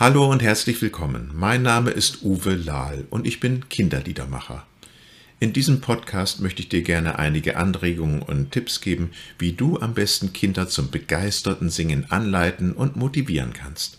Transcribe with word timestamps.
Hallo 0.00 0.30
und 0.30 0.40
herzlich 0.40 0.80
willkommen. 0.80 1.30
Mein 1.34 1.60
Name 1.60 1.90
ist 1.90 2.22
Uwe 2.22 2.54
Lahl 2.54 3.06
und 3.10 3.26
ich 3.26 3.38
bin 3.38 3.68
Kinderliedermacher. 3.68 4.66
In 5.40 5.52
diesem 5.52 5.82
Podcast 5.82 6.40
möchte 6.40 6.62
ich 6.62 6.70
dir 6.70 6.80
gerne 6.80 7.18
einige 7.18 7.58
Anregungen 7.58 8.22
und 8.22 8.50
Tipps 8.50 8.80
geben, 8.80 9.10
wie 9.38 9.52
du 9.52 9.78
am 9.78 9.92
besten 9.92 10.32
Kinder 10.32 10.68
zum 10.68 10.90
begeisterten 10.90 11.68
Singen 11.68 12.10
anleiten 12.10 12.72
und 12.72 12.96
motivieren 12.96 13.52
kannst. 13.52 13.98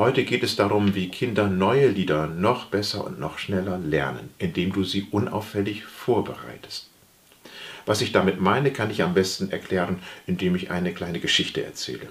Heute 0.00 0.24
geht 0.24 0.42
es 0.42 0.56
darum, 0.56 0.94
wie 0.94 1.10
Kinder 1.10 1.46
neue 1.48 1.88
Lieder 1.88 2.26
noch 2.26 2.64
besser 2.64 3.04
und 3.04 3.20
noch 3.20 3.38
schneller 3.38 3.76
lernen, 3.76 4.30
indem 4.38 4.72
du 4.72 4.82
sie 4.82 5.06
unauffällig 5.10 5.84
vorbereitest. 5.84 6.88
Was 7.84 8.00
ich 8.00 8.10
damit 8.10 8.40
meine, 8.40 8.70
kann 8.70 8.90
ich 8.90 9.02
am 9.02 9.12
besten 9.12 9.50
erklären, 9.50 9.98
indem 10.26 10.56
ich 10.56 10.70
eine 10.70 10.94
kleine 10.94 11.20
Geschichte 11.20 11.62
erzähle. 11.62 12.08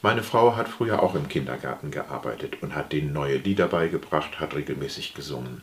Meine 0.00 0.22
Frau 0.22 0.54
hat 0.54 0.68
früher 0.68 1.02
auch 1.02 1.16
im 1.16 1.28
Kindergarten 1.28 1.90
gearbeitet 1.90 2.62
und 2.62 2.76
hat 2.76 2.92
denen 2.92 3.12
neue 3.12 3.38
Lieder 3.38 3.66
beigebracht, 3.66 4.38
hat 4.38 4.54
regelmäßig 4.54 5.14
gesungen. 5.14 5.62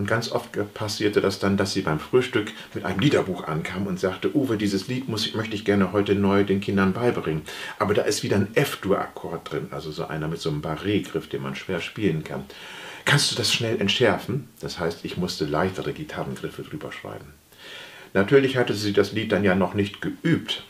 Und 0.00 0.06
ganz 0.06 0.32
oft 0.32 0.48
passierte 0.72 1.20
das 1.20 1.40
dann, 1.40 1.58
dass 1.58 1.74
sie 1.74 1.82
beim 1.82 2.00
Frühstück 2.00 2.52
mit 2.72 2.86
einem 2.86 3.00
Liederbuch 3.00 3.44
ankam 3.44 3.86
und 3.86 4.00
sagte, 4.00 4.34
Uwe, 4.34 4.56
dieses 4.56 4.88
Lied 4.88 5.10
muss, 5.10 5.34
möchte 5.34 5.54
ich 5.54 5.66
gerne 5.66 5.92
heute 5.92 6.14
neu 6.14 6.42
den 6.42 6.62
Kindern 6.62 6.94
beibringen. 6.94 7.42
Aber 7.78 7.92
da 7.92 8.00
ist 8.00 8.22
wieder 8.22 8.36
ein 8.36 8.48
F-Dur-Akkord 8.54 9.52
drin, 9.52 9.68
also 9.72 9.90
so 9.90 10.06
einer 10.06 10.26
mit 10.26 10.40
so 10.40 10.48
einem 10.48 10.62
Barré-Griff, 10.62 11.28
den 11.28 11.42
man 11.42 11.54
schwer 11.54 11.82
spielen 11.82 12.24
kann. 12.24 12.44
Kannst 13.04 13.30
du 13.30 13.36
das 13.36 13.52
schnell 13.52 13.78
entschärfen? 13.78 14.48
Das 14.62 14.78
heißt, 14.78 15.04
ich 15.04 15.18
musste 15.18 15.44
leichtere 15.44 15.92
Gitarrengriffe 15.92 16.62
drüber 16.62 16.92
schreiben. 16.92 17.34
Natürlich 18.14 18.56
hatte 18.56 18.72
sie 18.72 18.94
das 18.94 19.12
Lied 19.12 19.32
dann 19.32 19.44
ja 19.44 19.54
noch 19.54 19.74
nicht 19.74 20.00
geübt 20.00 20.64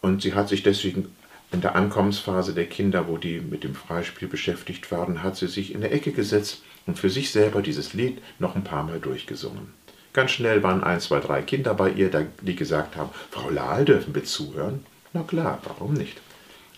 und 0.00 0.22
sie 0.22 0.32
hat 0.32 0.48
sich 0.48 0.62
deswegen 0.62 1.14
in 1.52 1.60
der 1.60 1.76
Ankommensphase 1.76 2.54
der 2.54 2.64
Kinder, 2.64 3.06
wo 3.06 3.18
die 3.18 3.38
mit 3.38 3.64
dem 3.64 3.74
Freispiel 3.74 4.28
beschäftigt 4.28 4.90
waren, 4.90 5.22
hat 5.22 5.36
sie 5.36 5.46
sich 5.46 5.74
in 5.74 5.82
der 5.82 5.92
Ecke 5.92 6.12
gesetzt 6.12 6.62
und 6.86 6.98
für 6.98 7.10
sich 7.10 7.30
selber 7.30 7.62
dieses 7.62 7.94
Lied 7.94 8.22
noch 8.38 8.54
ein 8.56 8.64
paar 8.64 8.82
Mal 8.82 9.00
durchgesungen. 9.00 9.72
Ganz 10.12 10.32
schnell 10.32 10.62
waren 10.62 10.84
ein, 10.84 11.00
zwei, 11.00 11.20
drei 11.20 11.42
Kinder 11.42 11.74
bei 11.74 11.90
ihr, 11.90 12.10
die 12.42 12.56
gesagt 12.56 12.96
haben, 12.96 13.10
Frau 13.30 13.48
Lahl, 13.48 13.84
dürfen 13.84 14.14
wir 14.14 14.24
zuhören? 14.24 14.84
Na 15.12 15.22
klar, 15.22 15.58
warum 15.64 15.94
nicht? 15.94 16.20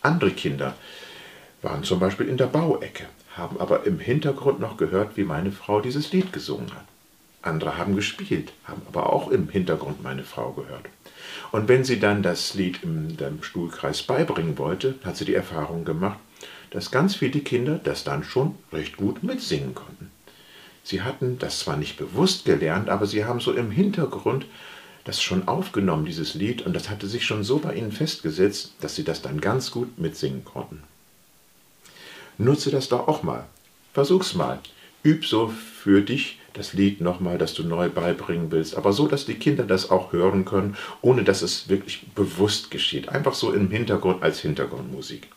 Andere 0.03 0.31
Kinder 0.31 0.75
waren 1.63 1.83
zum 1.83 1.99
Beispiel 1.99 2.29
in 2.29 2.37
der 2.37 2.47
Bauecke, 2.47 3.07
haben 3.37 3.59
aber 3.59 3.87
im 3.87 3.99
Hintergrund 3.99 4.61
noch 4.61 4.77
gehört, 4.77 5.17
wie 5.17 5.25
meine 5.25 5.51
Frau 5.51 5.81
dieses 5.81 6.13
Lied 6.13 6.33
gesungen 6.33 6.73
hat. 6.75 6.85
Andere 7.43 7.77
haben 7.77 7.97
gespielt, 7.97 8.53
haben 8.65 8.83
aber 8.87 9.13
auch 9.13 9.31
im 9.31 9.49
Hintergrund 9.49 10.03
meine 10.03 10.25
Frau 10.25 10.53
gehört. 10.53 10.87
Und 11.53 11.69
wenn 11.69 11.85
sie 11.85 11.99
dann 11.99 12.23
das 12.23 12.55
Lied 12.55 12.83
im, 12.83 13.17
im 13.19 13.43
Stuhlkreis 13.43 14.03
beibringen 14.03 14.59
wollte, 14.59 14.95
hat 15.05 15.17
sie 15.17 15.25
die 15.25 15.35
Erfahrung 15.35 15.85
gemacht, 15.85 16.19
dass 16.75 16.91
ganz 16.91 17.15
viele 17.15 17.41
Kinder 17.41 17.81
das 17.83 18.03
dann 18.03 18.25
schon 18.25 18.57
recht 18.73 18.97
gut 18.97 19.23
mitsingen 19.23 19.77
konnten. 19.77 20.11
Sie 20.83 21.03
hatten 21.03 21.39
das 21.39 21.61
zwar 21.61 21.77
nicht 21.77 21.97
bewusst 21.97 22.45
gelernt, 22.45 22.91
aber 22.91 23.07
sie 23.07 23.25
haben 23.25 23.41
so 23.41 23.53
im 23.53 23.71
Hintergrund 23.71 24.45
das 25.05 25.23
schon 25.23 25.47
aufgenommen, 25.47 26.05
dieses 26.05 26.35
Lied, 26.35 26.63
und 26.63 26.75
das 26.75 26.91
hatte 26.91 27.07
sich 27.07 27.25
schon 27.25 27.45
so 27.45 27.59
bei 27.59 27.75
ihnen 27.75 27.93
festgesetzt, 27.93 28.73
dass 28.81 28.97
sie 28.97 29.05
das 29.05 29.23
dann 29.23 29.41
ganz 29.41 29.71
gut 29.71 29.99
mitsingen 29.99 30.45
konnten. 30.45 30.83
Nutze 32.39 32.73
das 32.73 32.89
doch 32.89 33.07
auch 33.07 33.23
mal. 33.23 33.47
Versuch's 33.93 34.35
mal. 34.35 34.59
Üb 35.05 35.25
so 35.25 35.49
für 35.49 36.03
dich 36.03 36.41
das 36.55 36.73
Lied 36.73 37.01
nochmal, 37.01 37.39
das 37.39 37.55
du 37.55 37.63
neu 37.63 37.89
beibringen 37.89 38.51
willst, 38.51 38.75
aber 38.75 38.93
so, 38.93 39.07
dass 39.07 39.27
die 39.27 39.35
Kinder 39.35 39.65
das 39.65 39.91
auch 39.91 40.13
hören 40.13 40.45
können, 40.45 40.77
ohne 41.03 41.23
dass 41.23 41.43
es 41.43 41.69
wirklich 41.69 42.07
bewusst 42.17 42.73
geschieht. 42.73 43.11
Einfach 43.11 43.35
so 43.35 43.53
im 43.53 43.71
Hintergrund 43.71 44.25
als 44.25 44.41
Hintergrundmusik. 44.41 45.29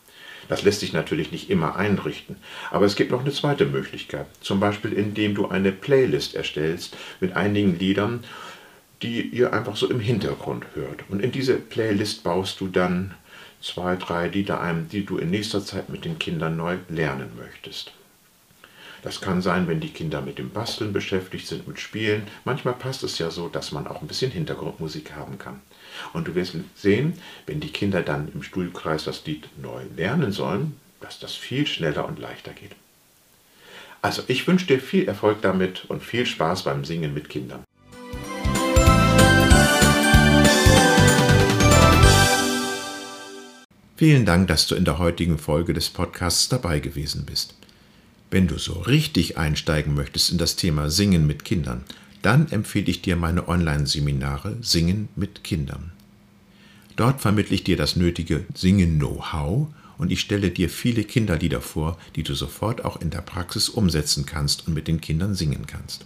Das 0.49 0.63
lässt 0.63 0.79
sich 0.79 0.93
natürlich 0.93 1.31
nicht 1.31 1.49
immer 1.49 1.75
einrichten, 1.75 2.37
aber 2.71 2.85
es 2.85 2.95
gibt 2.95 3.11
noch 3.11 3.21
eine 3.21 3.31
zweite 3.31 3.65
Möglichkeit, 3.65 4.27
zum 4.41 4.59
Beispiel 4.59 4.93
indem 4.93 5.35
du 5.35 5.47
eine 5.47 5.71
Playlist 5.71 6.35
erstellst 6.35 6.95
mit 7.19 7.35
einigen 7.35 7.77
Liedern, 7.77 8.23
die 9.01 9.21
ihr 9.21 9.53
einfach 9.53 9.75
so 9.75 9.89
im 9.89 9.99
Hintergrund 9.99 10.65
hört. 10.73 11.03
Und 11.09 11.21
in 11.21 11.31
diese 11.31 11.55
Playlist 11.55 12.23
baust 12.23 12.59
du 12.59 12.67
dann 12.67 13.13
zwei, 13.61 13.95
drei 13.95 14.27
Lieder 14.27 14.61
ein, 14.61 14.87
die 14.89 15.05
du 15.05 15.17
in 15.17 15.29
nächster 15.29 15.63
Zeit 15.63 15.89
mit 15.89 16.05
den 16.05 16.19
Kindern 16.19 16.57
neu 16.57 16.77
lernen 16.89 17.29
möchtest. 17.37 17.91
Das 19.03 19.21
kann 19.21 19.41
sein, 19.41 19.67
wenn 19.67 19.79
die 19.79 19.89
Kinder 19.89 20.21
mit 20.21 20.37
dem 20.37 20.49
Basteln 20.49 20.91
beschäftigt 20.91 21.47
sind, 21.47 21.67
mit 21.67 21.79
Spielen. 21.79 22.23
Manchmal 22.45 22.73
passt 22.73 23.03
es 23.03 23.19
ja 23.19 23.29
so, 23.29 23.47
dass 23.47 23.71
man 23.71 23.87
auch 23.87 24.01
ein 24.01 24.07
bisschen 24.07 24.31
Hintergrundmusik 24.31 25.13
haben 25.15 25.37
kann. 25.37 25.61
Und 26.13 26.27
du 26.27 26.35
wirst 26.35 26.55
sehen, 26.75 27.13
wenn 27.45 27.59
die 27.59 27.71
Kinder 27.71 28.01
dann 28.01 28.31
im 28.33 28.43
Stuhlkreis 28.43 29.03
das 29.03 29.25
Lied 29.25 29.47
neu 29.61 29.83
lernen 29.95 30.31
sollen, 30.31 30.75
dass 31.01 31.19
das 31.19 31.35
viel 31.35 31.67
schneller 31.67 32.07
und 32.07 32.19
leichter 32.19 32.51
geht. 32.51 32.71
Also 34.01 34.23
ich 34.27 34.47
wünsche 34.47 34.67
dir 34.67 34.79
viel 34.79 35.07
Erfolg 35.07 35.41
damit 35.41 35.85
und 35.87 36.03
viel 36.03 36.25
Spaß 36.25 36.63
beim 36.63 36.85
Singen 36.85 37.13
mit 37.13 37.29
Kindern. 37.29 37.63
Vielen 43.95 44.25
Dank, 44.25 44.47
dass 44.47 44.67
du 44.67 44.75
in 44.75 44.85
der 44.85 44.99
heutigen 44.99 45.39
Folge 45.39 45.73
des 45.73 45.89
Podcasts 45.89 46.49
dabei 46.49 46.79
gewesen 46.79 47.25
bist. 47.25 47.55
Wenn 48.29 48.47
du 48.47 48.57
so 48.57 48.73
richtig 48.73 49.37
einsteigen 49.37 49.95
möchtest 49.95 50.31
in 50.31 50.37
das 50.37 50.57
Thema 50.57 50.89
Singen 50.89 51.25
mit 51.25 51.45
Kindern, 51.45 51.85
dann 52.21 52.51
empfehle 52.51 52.87
ich 52.87 53.01
dir 53.01 53.15
meine 53.15 53.47
Online-Seminare 53.47 54.57
Singen 54.61 55.07
mit 55.15 55.45
Kindern. 55.45 55.93
Dort 56.97 57.21
vermittle 57.21 57.55
ich 57.55 57.63
dir 57.63 57.77
das 57.77 57.95
nötige 57.95 58.43
Singen-Know-how 58.53 59.69
und 59.97 60.11
ich 60.11 60.19
stelle 60.19 60.51
dir 60.51 60.69
viele 60.69 61.03
Kinderlieder 61.03 61.61
vor, 61.61 61.97
die 62.15 62.23
du 62.23 62.35
sofort 62.35 62.83
auch 62.83 62.99
in 62.99 63.11
der 63.11 63.21
Praxis 63.21 63.69
umsetzen 63.69 64.25
kannst 64.25 64.67
und 64.67 64.73
mit 64.73 64.87
den 64.87 64.99
Kindern 64.99 65.35
singen 65.35 65.67
kannst. 65.67 66.05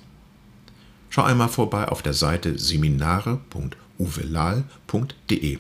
Schau 1.10 1.24
einmal 1.24 1.50
vorbei 1.50 1.88
auf 1.88 2.04
der 2.04 2.14
Seite 2.14 2.58
seminare.uvelal.de. 2.58 5.58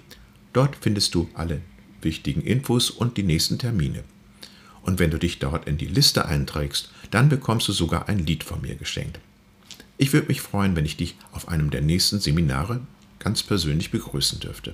Dort 0.53 0.77
findest 0.79 1.16
du 1.16 1.29
alle 1.33 1.61
wichtigen 2.01 2.41
Infos 2.41 2.89
und 2.89 3.17
die 3.17 3.23
nächsten 3.23 3.57
Termine. 3.57 4.03
Und 4.84 5.00
wenn 5.00 5.12
du 5.12 5.19
dich 5.19 5.40
dort 5.40 5.68
in 5.68 5.78
die 5.78 5.86
Liste 5.86 6.25
einträgst, 6.25 6.92
dann 7.12 7.30
bekommst 7.30 7.68
du 7.68 7.72
sogar 7.72 8.09
ein 8.09 8.19
Lied 8.19 8.44
von 8.44 8.62
mir 8.62 8.75
geschenkt. 8.75 9.19
Ich 9.97 10.14
würde 10.14 10.28
mich 10.28 10.42
freuen, 10.42 10.75
wenn 10.75 10.86
ich 10.86 10.97
dich 10.97 11.16
auf 11.31 11.47
einem 11.47 11.69
der 11.69 11.81
nächsten 11.81 12.19
Seminare 12.19 12.81
ganz 13.19 13.44
persönlich 13.44 13.92
begrüßen 13.92 14.40
dürfte. 14.40 14.74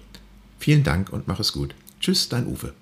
Vielen 0.59 0.83
Dank 0.83 1.11
und 1.11 1.27
mach 1.27 1.39
es 1.39 1.51
gut. 1.51 1.75
Tschüss, 1.99 2.29
dein 2.29 2.47
Uwe. 2.47 2.73